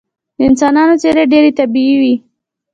[0.37, 2.15] د انسانانو څیرې ډیرې طبیعي وې